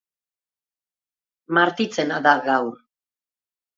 [1.57, 2.77] Martitzena da gaur